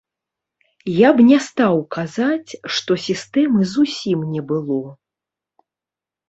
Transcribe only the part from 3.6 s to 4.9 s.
зусім не было.